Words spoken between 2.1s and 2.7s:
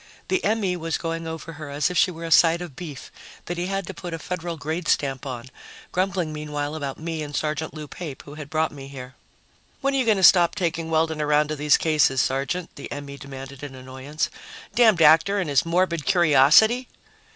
a side